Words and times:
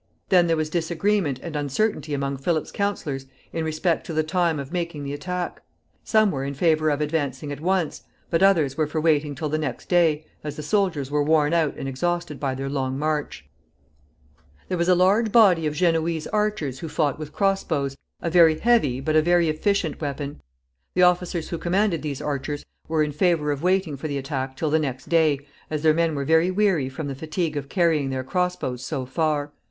Then 0.29 0.47
there 0.47 0.57
was 0.57 0.71
disagreement 0.71 1.39
and 1.43 1.55
uncertainty 1.55 2.15
among 2.15 2.37
Philip's 2.37 2.71
counselors 2.71 3.27
in 3.53 3.63
respect 3.63 4.03
to 4.07 4.13
the 4.13 4.23
time 4.23 4.57
of 4.59 4.71
making 4.71 5.03
the 5.03 5.13
attack. 5.13 5.61
Some 6.03 6.31
were 6.31 6.43
in 6.43 6.55
favor 6.55 6.89
of 6.89 7.01
advancing 7.01 7.51
at 7.51 7.61
once, 7.61 8.01
but 8.31 8.41
others 8.41 8.75
were 8.75 8.87
for 8.87 8.99
waiting 8.99 9.35
till 9.35 9.47
the 9.47 9.59
next 9.59 9.89
day, 9.89 10.25
as 10.43 10.55
the 10.55 10.63
soldiers 10.63 11.11
were 11.11 11.21
worn 11.23 11.53
out 11.53 11.75
and 11.77 11.87
exhausted 11.87 12.39
by 12.39 12.55
their 12.55 12.67
long 12.67 12.97
march. 12.97 13.45
[Illustration: 14.37 14.39
GENOESE 14.39 14.41
ARCHER.] 14.41 14.65
There 14.71 14.77
was 14.79 14.89
a 14.89 14.95
large 14.95 15.31
body 15.31 15.67
of 15.67 15.75
Genoese 15.75 16.25
archers 16.33 16.79
who 16.79 16.89
fought 16.89 17.19
with 17.19 17.31
cross 17.31 17.63
bows, 17.63 17.95
a 18.23 18.31
very 18.31 18.57
heavy 18.57 18.99
but 18.99 19.15
a 19.15 19.21
very 19.21 19.49
efficient 19.49 20.01
weapon. 20.01 20.41
The 20.95 21.03
officers 21.03 21.49
who 21.49 21.59
commanded 21.59 22.01
these 22.01 22.23
archers 22.23 22.65
were 22.87 23.03
in 23.03 23.11
favor 23.11 23.51
of 23.51 23.61
waiting 23.61 23.97
for 23.97 24.07
the 24.07 24.17
attack 24.17 24.57
till 24.57 24.71
the 24.71 24.79
next 24.79 25.09
day, 25.09 25.41
as 25.69 25.83
their 25.83 25.93
men 25.93 26.15
were 26.15 26.25
very 26.25 26.49
weary 26.49 26.89
from 26.89 27.05
the 27.05 27.13
fatigue 27.13 27.55
of 27.55 27.69
carrying 27.69 28.09
their 28.09 28.23
cross 28.23 28.55
bows 28.55 28.83
so 28.83 29.05
far. 29.05 29.53